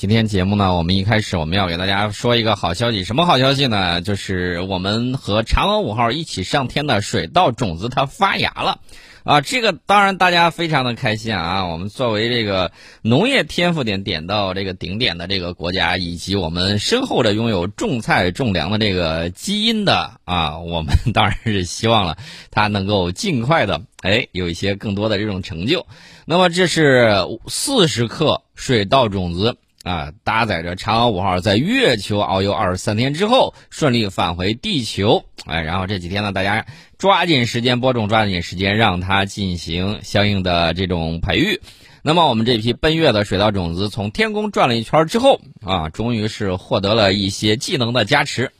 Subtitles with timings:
[0.00, 4.00] 今天节目呢，我们一开始我们要给大家说一个好消息，什么好消息呢？
[4.00, 8.78] 就是我们和嫦娥五号一起上天的水稻种子它发芽了，
[9.24, 11.66] 啊，这个当然大家非常的开心啊！
[11.66, 22.16] 我们作为这个农业天赋点点到这个顶点的这个国家，以及我们身后的拥有种菜种粮的这个基因的啊，我们当然是希望了
[22.50, 25.86] 它能够尽快的哎有一些更多的这种成就。
[26.24, 27.14] 那么这是
[27.48, 29.58] 四十克水稻种子。
[29.90, 35.24] 啊，搭载着嫦娥五号在月球遨游二十三天之后，顺利返回地球。
[35.46, 36.64] 哎，然后这几天呢，大家
[36.96, 41.60] 抓紧时间播种，抓紧时间让它进行相应的这种培育。
[42.02, 48.52] 那么，我们这批奔月的水稻种子从天宫转了一圈之后，啊，终于是获得了一些技能的加持。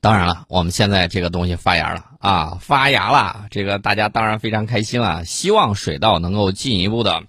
[0.00, 5.26] 当然了，我们现在这个东西发芽了啊，发芽了，这个大家当然非常开心了。
[5.26, 7.22] 希望水稻能够进一步的。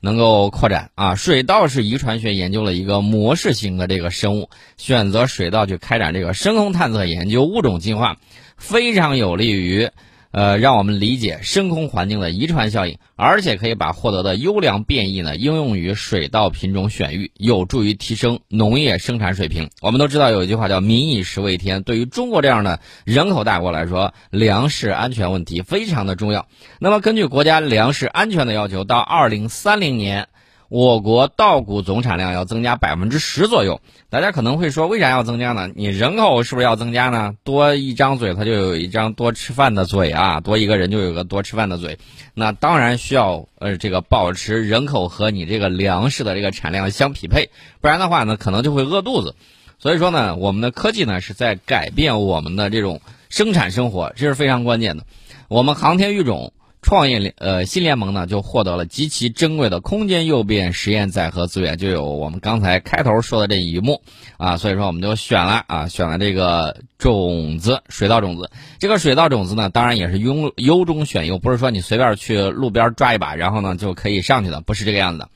[0.00, 1.14] 能够扩展啊！
[1.14, 8.16] 水稻是遗传学研究了一个模式型的这个生物，选择水稻去开展这个深空探测研究、物种进化，
[8.56, 9.90] 非常有利于。
[10.30, 19.70] 呃，让我们理解深空环境的遗传效应，而且可以把获得的优良变异呢应用于水稻品种选育，有助于提升农业生产水平。
[19.80, 26.46] 我们都知道有一句话叫“民以食为天”，对于中国这样的人口大国来说，粮食安全问题非常的重要。
[26.78, 30.28] 那么，根据国家粮食安全的要求，到二零三零年。
[30.70, 35.68] 我国稻谷总产量要增加百分之十左右，大家可能会说，为啥要增加呢？
[35.74, 37.34] 你人口是不是要增加呢？
[37.42, 41.98] 多一张嘴，它就有一张多吃饭的嘴啊，多一个人就有个多吃饭的嘴，
[42.34, 49.34] 那当然需要呃这个保持人口和你这个粮食的这个产量相匹配，不然的话呢，可能就会饿肚子。
[49.80, 55.02] 所以说呢，我们的科技呢是在改变我们的这种生产生活，这是非常关键的。
[55.48, 56.52] 我们航天育种。
[56.82, 64.02] 创业联呃新联盟呢就获得了极其珍贵的空间诱变实验载荷资源，就有我们刚才开头说的这一幕
[64.38, 68.50] 啊，所以说我们就选了啊选了这个种子水稻种子。
[68.78, 75.28] 这个水稻种子呢，当然也是优优中选优，不是说你随便去路边抓一把，然后呢就可以上去的，不是这个样子的。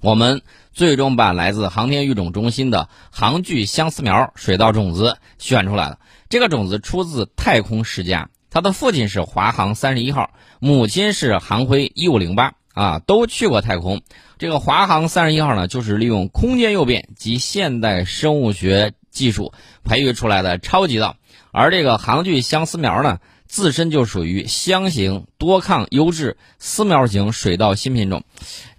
[0.00, 0.40] 我们
[0.72, 5.98] 最终把来自航天育种中心的航距相思苗水稻种子选出来了。
[6.30, 8.30] 这个种子出自太空世家。
[8.50, 14.02] 他的父亲是华航三十一号，母亲是航辉一五零八啊，都去过太空。
[14.38, 19.52] 这个华航三十一号呢，就是利用空间诱变及现代生物学技术
[19.84, 21.14] 培育出来的超级稻，
[21.52, 28.24] 而这个航距相思苗呢，自身就属于箱型多抗优质丝苗型水稻新品种。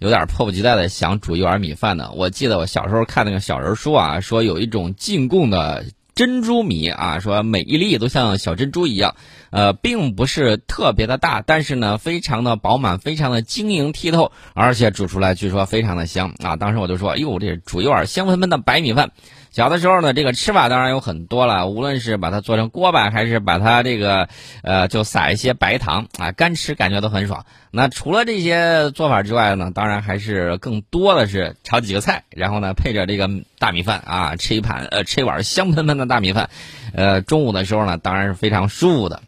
[0.00, 2.10] 有点迫不及待的想煮一碗米饭呢。
[2.14, 5.86] 我记得我小时候看那个小人书啊，说有一种进贡的。
[6.14, 9.16] 珍珠米啊，说每一粒都像小珍珠一样，
[9.50, 16.56] 呃，并不是特别的大，但是呢，非常的饱满，非常的晶莹剔透，而且煮出来据说非常的香啊。
[16.56, 19.12] 当时我就说，哟，这煮一碗香喷喷的白米饭。
[19.52, 24.30] 小的时候呢，这个吃法当然有很多了，无论是把它做成锅巴，还是把它这个，
[24.62, 27.44] 呃，就撒一些白糖啊，干吃感觉都很爽。
[27.70, 36.48] 那除了这些做法之外呢，当然还是更多的是炒几个菜，然后呢配着这个大米饭啊，吃一盘呃吃一碗香喷喷的大米饭，
[36.94, 39.20] 呃，中午的时候呢，当然是非常舒服的。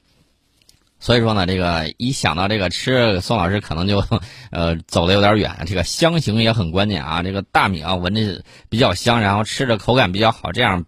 [1.00, 4.02] 所以说呢，这个一想到这个吃，宋老师可能就，
[4.50, 5.54] 呃，走的有点远。
[5.66, 10.86] 这个香型也很关键啊，这个大米啊，闻着比较香，然后吃着口感比较好，这样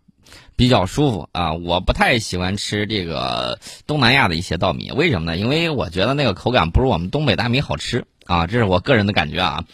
[0.56, 1.52] 比较舒服啊。
[1.52, 5.36] 我不太喜欢吃这个东南亚的一些稻米，为什么呢？
[5.36, 9.64] 因为我觉得那个口感不如我们东北大米好吃啊，这是我个人的感觉啊。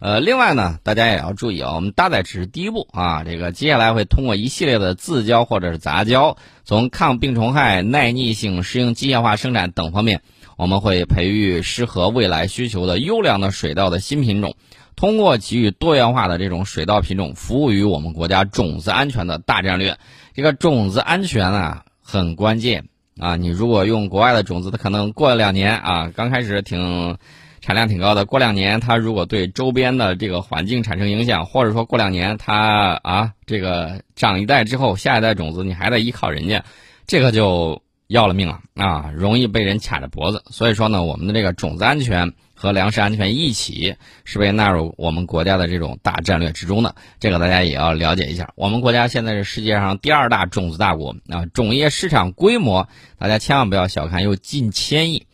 [0.00, 10.22] 呃，另外呢，大家也要注意啊，我们搭载只是第一步啊，这个接下来会通过一系列的自交或者是杂交，从抗病虫害、耐逆性、适应机械化生产等方面，
[10.56, 14.54] 我们会培育适合未来需求的优良的水稻的新品种，
[14.94, 19.98] 通过给予多元化的这种水稻品种，服务于我们国家种子安全的大战略。
[20.32, 22.84] 这个种子安全啊，很关键
[23.18, 27.18] 啊，你如果用国外的种子，它可能过了两年啊，刚开始挺。
[27.60, 36.64] 产量挺高的，过两年它如果对周边的这个环境产生影响，或者说过两年它啊这个长一代之后，下一代种子你还得依靠人家，
[37.06, 40.42] 这个就要了命了啊，容易被人卡着脖子。
[40.50, 48.50] 所以说呢，我们的这个种子安全和粮食安全一起是被纳入我们国家的这种大战略之中的，这个大家也要了解一下。
[48.54, 52.88] 我们国家现在是世界上第二大种子大国啊，种业市场规模
[53.18, 55.26] 大家千万不要小看，有近千亿。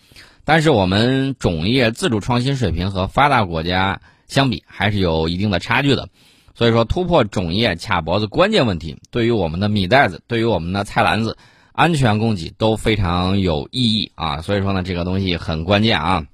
[0.44, 6.08] 但是我们种业自主创新水平和发达国家相比还是有一定的差距的，
[6.54, 11.36] 所以说突破种业卡脖子关键问题，对于我们的米袋子，对于我们的菜篮子
[11.72, 14.42] 安全供给都非常有意义啊！
[14.42, 16.26] 所以说呢，这个东西很关键啊！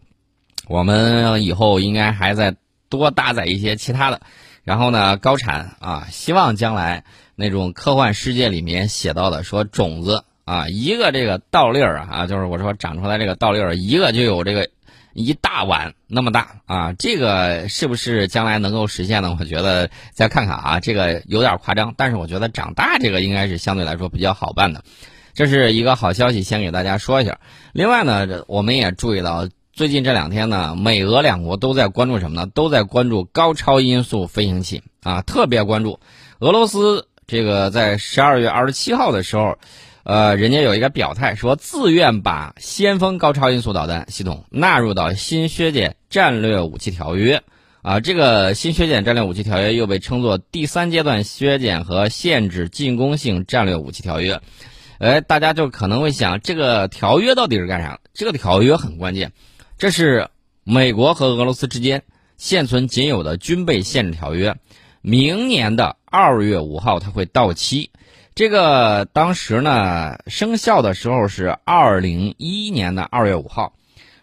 [0.68, 2.56] 我们以后应该还在
[2.88, 4.20] 多搭载一些其他的，
[4.64, 7.04] 然后呢高产啊，希望将来
[7.36, 14.68] 那种科幻世界里面写到的说种子啊，一个这个倒粒儿啊，就是我说长出来这个倒粒儿，一个就有这个
[15.12, 19.36] 一大碗那么大啊，这个是不是将来能够实现呢？
[19.38, 24.82] 我觉得再看看啊，这个有点夸张，但是我觉得长大这个应该是相对来说比较好办的。
[25.34, 27.38] 这是一个好消息，先给大家说一下。
[27.72, 32.50] 另外呢，我们也注意到，最近这两天呢，美俄两国都在关注什么呢？
[32.52, 36.00] 都在关注高超音速飞行器啊，特别关注。
[36.40, 39.56] 俄罗斯这个在十二月二十七号的时候，
[40.02, 47.42] 呃，人家有一个表态，说自愿把先锋高超音速导弹系统纳入到新削减战略武器条约
[47.82, 48.00] 啊。
[48.00, 54.40] 这个新削减战略武器条约又被称作第三阶段削减和限制进攻性战略武器条约。
[54.98, 58.00] 哎，大家就可能会想，这个条约到底是干啥？
[58.14, 59.32] 这个条约很关键，
[59.76, 60.28] 这是
[60.64, 62.02] 美国和俄罗斯之间
[62.38, 64.56] 现存仅有的军备限制条约，
[65.02, 67.90] 明年的二月五号它会到期。
[68.34, 73.74] 这个当时呢，生效的时候是二零一一年的二月五号，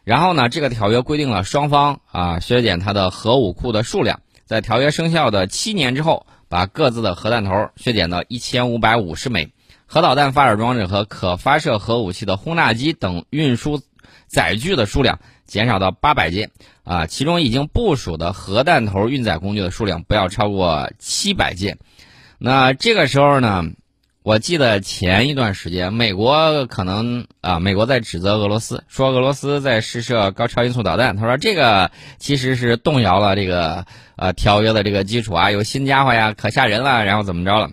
[0.03, 9.51] 然后呢，这个条约规定了双方啊削减它的核武库的数量，在条约生效的七年之后，把各自的核弹头削减到一千五百五十枚。
[9.85, 13.81] 核导弹发射装置和可发射核武器的轰炸机等运输
[14.25, 16.51] 载具的数量减少到八百件，
[16.83, 21.77] 啊，其中已经部署的核弹头运载工具的数量不要超过七百件。
[22.37, 23.63] 那这个时候呢，
[24.27, 31.15] 我记得前一段时间，美国可能啊，美国在指责俄罗斯，说俄罗斯在试射高超音速导弹。
[31.15, 33.85] 他说这个其实是动摇了这个
[34.17, 37.69] 呃条约的这个基础啊，有新家伙呀，可吓人了，然后怎么着了？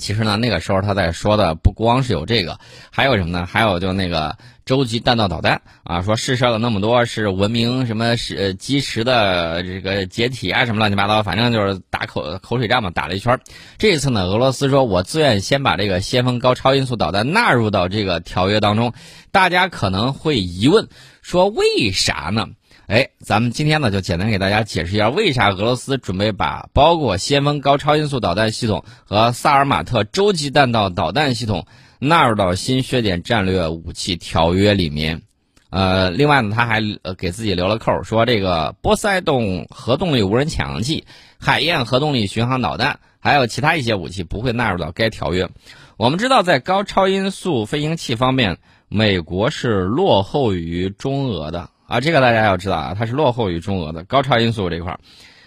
[0.00, 2.58] 其实呢，那个时候他在说的不光是有这个，
[2.90, 3.46] 还有什么呢？
[3.46, 13.38] 还有就那个洲际弹道导弹啊，说试射了那么多是文明什么是基石的这个解体啊，什么乱七八糟，反正就是打口口水战嘛，打了一圈。
[13.76, 18.94] 这一次呢，俄罗斯说我自愿先把这个先锋高超音速导弹纳入到这个条约当中，
[19.30, 20.88] 大家可能会疑问
[21.20, 22.48] 说为啥呢？
[22.90, 31.66] 哎，咱们今天呢就简单给大家解释一下，为啥俄罗斯准备把包括先锋高超音速导弹系统和萨尔马特洲际弹道导弹系统
[32.00, 35.22] 纳入到新削减战略武器条约里面。
[35.70, 36.82] 呃，另外呢，他还
[37.16, 41.04] 给自己留了扣，说这个波塞冬核动力无人潜航器、
[41.38, 45.48] 海燕核动力巡航导弹，还有其他一些武器不会纳入到该条约。
[45.96, 48.58] 我们知道，在高超音速飞行器方面，
[48.88, 51.70] 美国是落后于中俄的。
[51.90, 55.00] 啊，这个大家要知道啊，它是落后于中俄的高超音速这块儿。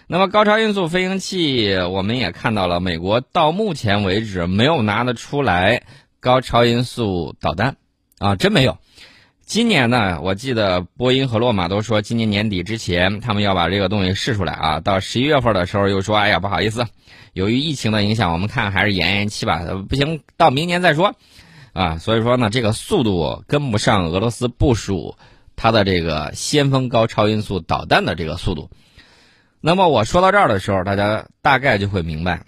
[0.06, 5.84] 那么高超音速飞行器，我们也看到了，美国到目前为止没有拿得出来
[6.20, 7.76] 高超音速导弹
[8.18, 8.76] 啊，真没有。
[9.46, 14.80] 今年呢，我记得波音和洛马都说今年年底之前他们要把这个东西试出来啊。
[14.80, 16.84] 到十一月份的时候又说，哎呀，不好意思，
[17.32, 21.14] 由于疫情的影响，我们看还是延延期吧，不行，到明年再说
[21.72, 21.96] 啊。
[21.96, 25.16] 所以说呢，这个速度跟不上俄罗斯部署。
[25.56, 28.70] 它的这个先锋高超音速导弹的这个速度，
[29.60, 32.44] 那么我说到这儿的时候，大家大概就会明白，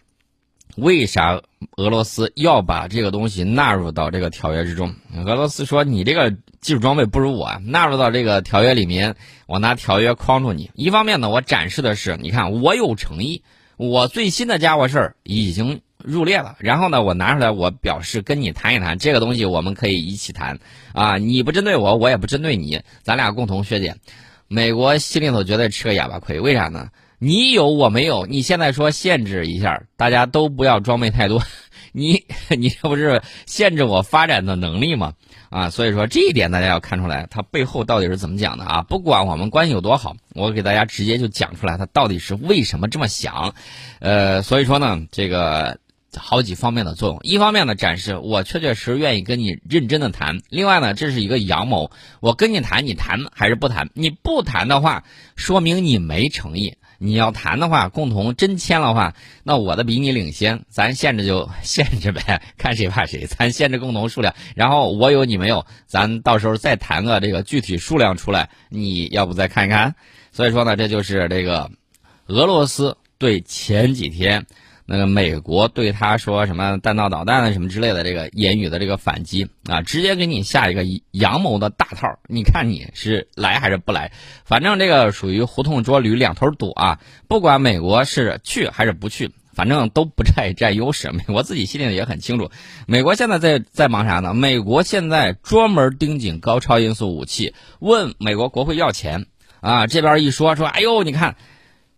[0.76, 1.41] 为啥
[1.76, 4.94] 俄罗斯要把这个东西纳入到这个条约之中。
[5.25, 6.31] 俄罗斯说：“你这个
[6.61, 9.17] 技术装备不如我，纳入到这个条约里面，
[9.47, 10.70] 我拿条约框住你。
[10.75, 13.43] 一方面呢，我展示的是，你看我有诚意，
[13.76, 20.61] 我最新的家伙事儿已经。”入列了，然后呢，我拿出来，我表示跟你谈一谈这个东西，我们可以一起谈
[20.92, 21.19] 啊！
[21.19, 23.99] 你不针对我，我也不针对你，咱俩共同削减。
[24.47, 26.90] 美国心里头绝对吃个哑巴亏，为啥呢？
[27.19, 31.42] 你有我没有，你现在说限制一下，大家都不要装备太多，
[31.90, 32.25] 你
[32.57, 35.14] 你这不是限制我发展的能力吗？
[35.50, 38.83] 啊，所以说这一点大家要看出来，它背后到底是怎么讲的啊？
[38.83, 43.54] 不管我们关系有多好，我给大家直接就讲出来，它到底是为什么这么想。
[43.99, 45.80] 呃，所以说呢，这个。
[46.14, 53.90] 好几方面的作用，一方面呢展示我确确实实愿意跟你认真的谈，另外呢这是一个阳谋，我跟你谈，你谈还是不谈？
[53.92, 69.94] 你不谈的话，说明你没诚意；你要谈的话，共同真签的话，那我的比你领先，咱限制就 限制呗，看谁怕谁，咱限制共同数量，然后我有你没有，咱到时候再谈个这个具体数量出来，你要不再看一看？
[70.32, 71.70] 所以说呢，这就是这个
[72.26, 74.46] 俄罗斯对前几天。
[74.88, 84.12] 那个美国对他说什么弹道导弹啊什么之类的这个言语的这个反击啊，直接给你下一个阳谋的大套，你看你是来还是不来？
[84.45, 87.00] 反正这个属于胡同捉驴两头堵啊！
[87.26, 91.11] 不管美国是去还是不去，反正都不占占优势。
[91.11, 92.52] 美国自己心里也很清楚，
[92.87, 94.35] 美国现在在在忙啥呢？
[94.35, 99.26] 美国现在专门盯紧高超音速武器，问美国国会要钱
[99.61, 99.88] 啊！
[99.88, 101.35] 这边一说说，哎呦，你看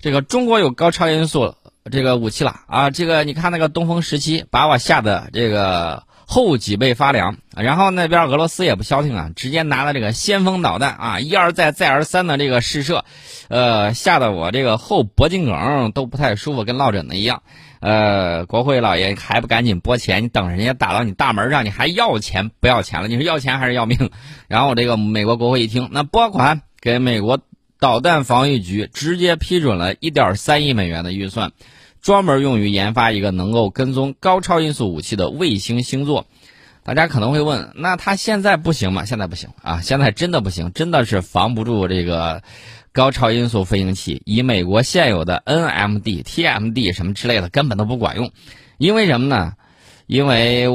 [0.00, 1.54] 这个中国有高超音速。
[1.90, 2.90] 这个武器了啊！
[2.90, 7.36] 这个你看那个东风十七，把我吓得这个后脊背发凉。
[7.56, 13.04] 然后那边俄罗斯也不消停啊，直接拿了这个先锋导弹啊，一而再再而三的这个试射，
[13.48, 17.42] 呃，吓得我这个后脖颈梗都不太舒服，跟落枕的一样。
[17.80, 20.24] 呃，国会老爷还不赶紧拨钱？
[20.24, 23.08] 你等人家打到你大门上，你还要钱不要钱了？
[23.08, 24.10] 你是要钱还是要命？
[24.48, 27.38] 然后这个美国国会一听，那拨款给美国。
[27.80, 31.52] 导弹防御局直接批准了1.3亿美元的预算，
[32.00, 36.26] 专门用于研发一个能够跟踪高超音速武器的卫星星座。
[36.82, 39.04] 大家可能会问，那它现在不行吗？
[39.04, 42.42] 现在不行啊，现在真的不行，真的是防不住这个
[42.92, 44.22] 高超音速飞行器。
[44.24, 48.32] 以美国现有的 NMD、TMD 什么之类的，根本都不管用。
[48.78, 49.52] 因为什么呢？
[50.06, 50.68] 因为。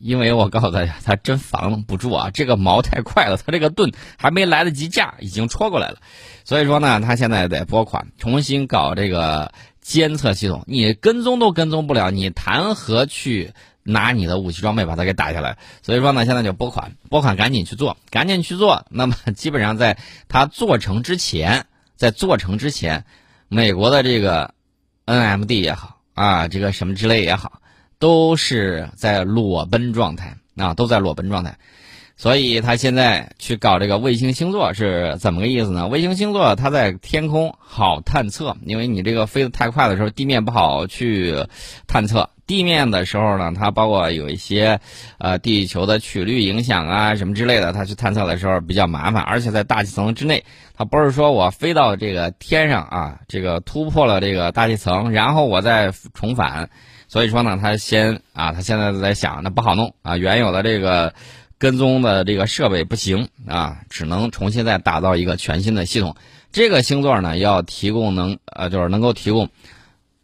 [0.00, 2.30] 因为我告诉大家，他真防不住啊！
[2.34, 5.98] 这个毛太快了，他这个盾还没来得及架，已经戳过来了。
[6.44, 9.52] 所以说呢，他现在得拨款重新搞这个
[9.82, 10.64] 监测系统。
[10.66, 13.52] 你跟踪都跟踪不了，你谈何去
[13.82, 15.58] 拿你的武器装备把它给打下来？
[15.82, 18.86] 所以说呢，现在就拨款，拨款赶紧去做，赶紧去做。
[18.88, 21.66] 那么基本上在他做成之前，
[21.96, 23.04] 在做成之前，
[23.48, 24.54] 美国的这个
[25.04, 27.59] NMD 也好啊，这个什么之类也好。
[28.00, 31.58] 都是在裸奔状态啊，都在裸奔状态，
[32.16, 35.86] 所以他现在去搞这个卫星星座是怎么个意思呢？
[35.86, 41.46] 卫星星座它在天空好探测，因为你这个飞得太快的时候，地面不好去
[41.86, 42.30] 探测。
[42.46, 44.80] 地面的时候呢，它包括有一些
[45.18, 49.22] 呃地球的曲率影响啊什么之类的，它去探测的时候比较麻烦。
[49.22, 50.44] 而且在大气层之内，
[50.76, 56.70] 它不是说我飞到这个天上啊，这个突破了这个大气层，然后我再重返。
[57.10, 61.12] 所以说呢，他先啊，他现在在想，那不好弄啊，原有的这个
[61.58, 66.14] 跟踪的这个设备不行啊，只能重新再打造一个全新的系统。
[66.52, 69.48] 这个星座呢，要提供能呃，就是能够提供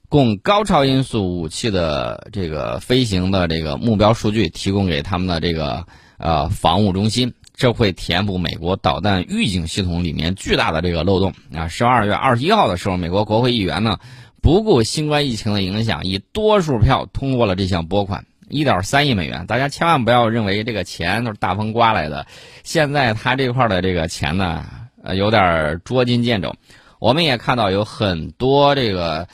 [0.09, 5.85] 供高超音速武器的这个飞行的这个目标数据，提供给他们的这个
[6.19, 11.67] 呃防务中心，这会填补美国导弹预警系统里面巨大的这个漏洞啊。
[11.67, 13.99] 十二月二十一号的时候，美国国会议员呢。
[14.47, 19.45] 不顾新冠疫情的影响，以多数票通过了这项拨款，一点三亿美元。
[19.49, 22.25] 大家千万不要认为这个钱都是大风刮来的。
[22.63, 24.65] 现在他这块的这个钱呢，
[25.03, 26.55] 呃，有点捉襟见肘。
[27.01, 29.27] 我们也看到有很多这个，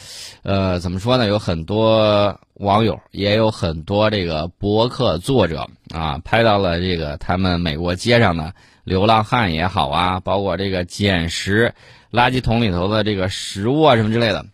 [0.45, 1.26] 呃，怎么说呢？
[1.26, 11.75] 有很多网友，也有很多这个博客作者啊，拍到了这个他们美国街上的流浪汉也好啊，包括这个捡拾
[12.11, 14.47] 垃圾桶里头的这个食物啊什么之类的。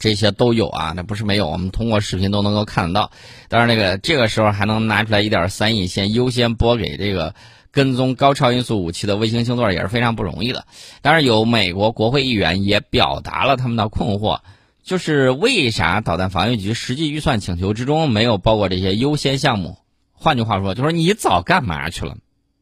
[0.00, 3.12] 这些都有啊，那不是没有，我们通过视频都能够看得到。
[3.48, 7.34] 当然，那个这个时候还能拿出来一点三亿，先优先拨给这个
[7.70, 10.64] 跟踪高超音速武器的卫星星座，也是非常不容易的。
[11.02, 14.40] 当然，有美国国会议员也表达了他们的困惑，
[14.82, 19.76] 就是为啥导弹防御局实际预算请求之中没有包括这些优先项目？
[20.14, 22.16] 换句话说，就是你早干嘛去了？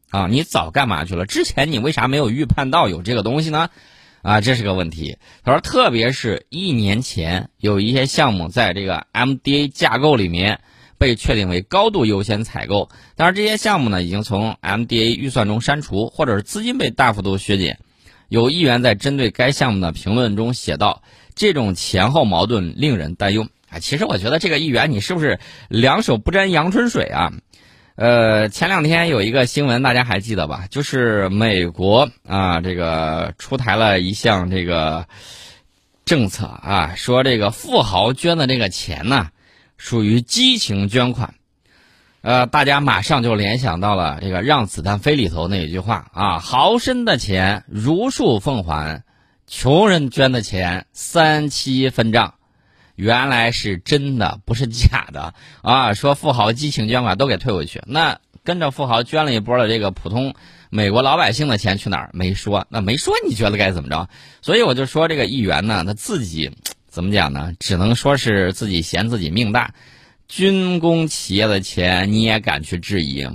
[0.09, 1.25] 啊，你早干嘛去了？
[1.25, 3.69] 之前你为啥没有预判到有这个东西呢？
[4.21, 5.17] 啊，这是个问题。
[5.43, 10.61] 他说，特别是一年前有一些项目在这个 MDA 架构里面
[10.97, 17.79] 被确定为高度优先采购，但是这些项目呢已经从 MDA 预算中删除，或者是资金被大幅度削减。
[18.27, 21.01] 有议员在针对该项目的评论中写道
[21.33, 27.31] ：“这种前后矛盾令人担忧。”啊，其实我觉得这个议员你是不是两手不沾阳春水啊？
[27.99, 30.67] 呃，前两天有一个新闻，大家还记得吧？
[30.71, 35.05] 就是美国啊，这个出台了一项这个
[36.05, 39.31] 政策啊，说这个富豪捐的这个钱呢，
[39.75, 41.33] 属于激情捐款。
[42.21, 49.03] 呃，大家马上就联想到了这个《让子弹飞》里头那一句话啊：“豪绅的钱如数奉还，
[49.45, 52.35] 穷人捐的钱三七分账。”
[52.99, 55.93] 原来是真的，不是假的啊！
[55.93, 60.35] 说富豪激情捐款都给退回去，那跟着富豪捐了一波的这个普通
[60.69, 62.09] 美国老百姓的钱去哪儿？
[62.11, 64.09] 没说，那没说，你觉得该怎么着？
[64.41, 66.51] 所以我就说这个议员呢，他自己
[66.89, 67.53] 怎么讲呢？
[67.57, 69.73] 只能说是自己嫌自己命大，
[70.27, 73.25] 军工企业的钱你也敢去质疑？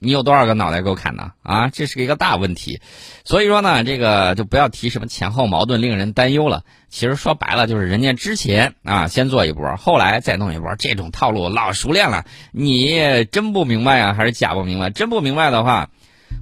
[0.00, 1.32] 你有多少个脑袋够砍呢？
[1.42, 2.80] 啊，这是一个大问题，
[3.24, 6.62] 所以说呢，这个就不要提什么前后矛盾，令人担忧了。
[6.88, 12.24] 其实说白了，就是人家之前啊先做一波，后来再弄一波，这种套路老熟练了。
[12.52, 14.90] 你真不明白啊，还是假不明白？
[14.90, 15.90] 真不明白的话，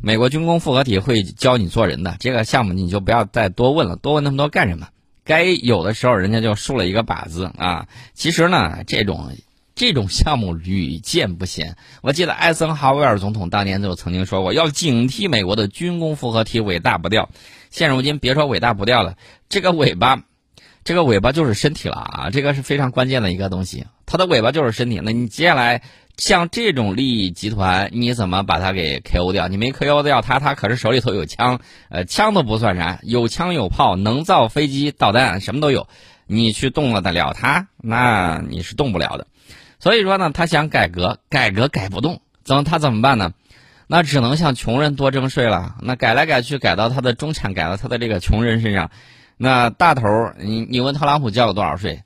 [0.03, 2.17] 美国军工复合体会教你做人的。
[2.21, 4.89] 这个项目你就不要再多问了，多问那么多干什么？
[5.25, 7.87] 该有的时候人家就竖了一个靶子啊。
[8.13, 9.31] 其实呢，这种。
[9.77, 11.77] 这种项目屡见不鲜。
[12.01, 17.29] 我记得艾森豪威尔总统当年就曾经说过，要警惕美国的军工复合体尾大不掉。
[17.71, 19.17] 现如今别说尾大不掉了，
[19.51, 20.23] 这个尾巴
[20.83, 23.85] 这个尾巴就是身体了啊，这个是非常关键的一个东西。
[24.07, 25.83] 它的尾巴就是身体，那你接下来
[26.17, 29.47] 像这种利益集团，你怎么把它给 KO 掉？
[29.47, 35.87] 你没 KO 掉它，它可是手里头有枪，呃，枪都不算啥，有枪有炮，能造飞机、导弹，什么都有。
[36.29, 39.27] 你去动了得了它，那你是动不了的。
[39.79, 43.33] 所以说呢，他想改革，改革改不动，怎么他怎么办呢？
[43.87, 45.77] 那只能向穷人多征税了。
[45.81, 48.91] 那改来改去，改到他的中产，改到他的这个穷人身上。
[49.37, 50.03] 那大头，
[50.39, 52.03] 你你问特朗普交了多少税？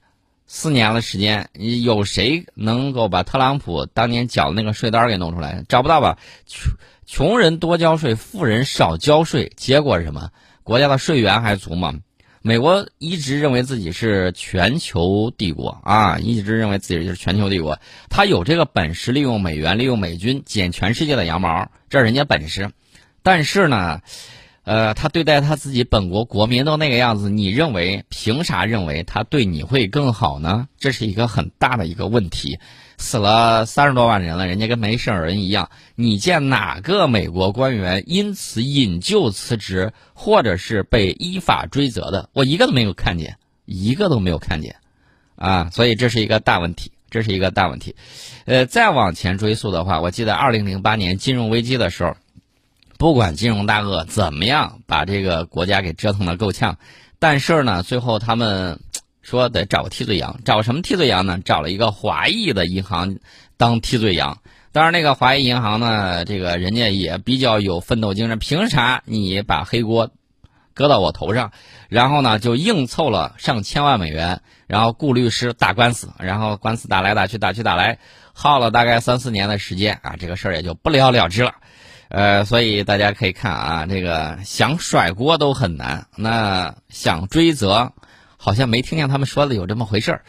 [0.47, 5.65] 四年的时间，有谁能够把特朗普当年缴的那个税单给弄出来？
[5.69, 6.19] 找不到吧？
[6.47, 6.73] 穷
[7.07, 10.31] 穷人多交税，富人少交税，结果是什么？
[10.65, 11.95] 国家的税源还足吗？
[12.43, 17.79] 美国一直认为自己是全球帝国啊，一直认为自己就是全球帝国。
[18.09, 22.71] 他有这个本事，利用美元、利用美军剪全世界的羊毛，这是人家本事。
[23.23, 24.01] 但是呢，
[24.65, 30.67] 呃，他对待他自己本国国民都那个样子，你认为凭啥认为他对你会更好呢？
[30.79, 32.59] 这是一个很大的一个问题。
[33.01, 35.71] 死了三十多万人了，人家跟没事儿人一样。
[35.97, 42.29] 你见哪个美国官员因此引咎辞职，或者是被依法追责的？
[42.35, 44.77] 我一个都没有看见，一个都没有看见，
[45.35, 45.71] 啊！
[45.73, 47.97] 所以这是一个大问题，这是一个大问题。
[48.45, 52.15] 呃，再往前追溯的话，我记得二零零八年金融危机的时候，
[52.99, 56.77] 不管金融大鳄怎么样把这个国家给折腾的够呛，
[57.19, 58.79] 但是呢，最后他们。
[59.23, 61.39] 说得找个替罪羊，找什么替罪羊呢？
[61.45, 63.19] 找了一个华裔的银行
[63.57, 64.39] 当替罪羊。
[64.73, 68.39] 当然，那个华裔银行呢，这个人家也比较有奋斗精神。
[68.39, 70.11] 凭啥你把黑锅
[70.75, 71.51] 搁到我头上？
[71.89, 77.99] 然后呢，就硬凑了上千万美元，然后雇律师打官司，然后官司打来打去，打去打来，
[78.33, 81.55] 耗了大概三四年的时间啊，这个事儿也就不了了之了。
[82.09, 87.93] 呃，所以大家可以看啊，这个想甩锅都很难，那想追责。
[88.43, 90.23] 好像没听见他们说的有这么回事儿，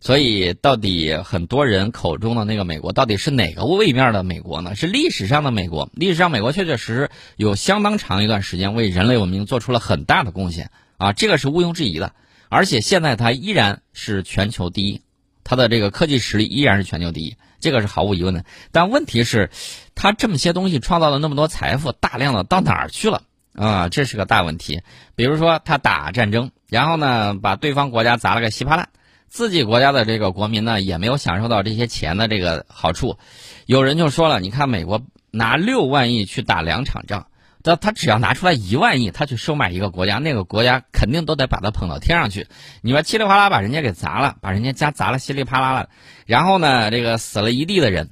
[0.00, 4.74] 所以到底很多人口中的那个美国到底是哪个位面的美国呢？
[4.74, 12.14] 是历史上的美国，历史上美国确确实实有相当长一段时间为人类文明做出了很大的贡献啊，这个是毋庸置疑的。
[12.48, 15.02] 而且现在它依然是全球第一，
[15.44, 18.46] 它的这个科技实力依然是全球第一，这个是毫无疑问的。
[18.72, 19.50] 但问题是，
[19.94, 23.24] 它这么些东西创造了那么多财富，大量的到哪儿去了？
[23.58, 24.82] 啊，这是个大问题。
[25.16, 28.88] 比如说，他打战争，然后呢，把对方国家砸了个稀巴烂，
[29.26, 33.18] 自己国家的这个国民呢，也没有享受到这些钱的这个好处。
[33.66, 37.26] 有人就说了，你看美国拿六万亿去打两场仗，
[37.64, 42.46] 他他只要拿出来一万亿，他去收买一个国家，那个国家肯定都得把他捧到天上去。
[42.80, 45.88] 你说稀里哗啦把人家给砸了，把人家家砸了稀里啪啦了，
[46.26, 48.10] 然后呢，这个死了一地的人，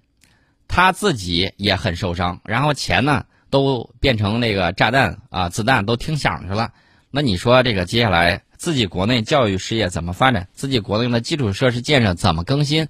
[0.67, 3.27] 他自己也很受伤，然后钱呢？
[3.51, 6.71] 都变成那个炸弹啊，子弹都听响去了。
[7.11, 10.49] 那你说这个接下来自己国内教育事业怎么发展？
[10.53, 12.89] 自己国内的基础设施建设怎么更新？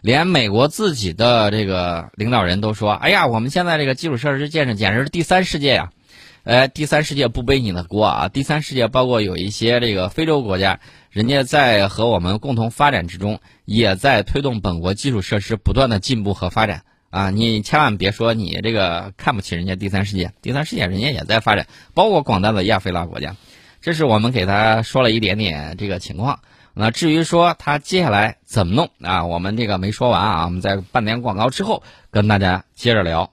[0.00, 5.90] 连美国自己的这个领导人都说：“哎呀，我们现在这个基础设施建设简直是第三世界呀！”
[6.44, 8.28] 哎，第三世界不背你的锅啊！
[8.28, 16.82] 第三世界包括有一些这个非洲国家，人家在和我们共同发展之中，也在推动本国基础设施不断的进步和发展。
[17.14, 23.36] 啊，你千万别说你这个看不起人家第三世界，第三世界人家也在发展，包括广大的亚非拉国家。
[23.80, 26.40] 这是我们给他说了一点点这个情况。
[26.74, 33.30] 那至于说他接下来怎么弄啊，我们这个没说完啊，我们在半年广告之后跟大家接着聊。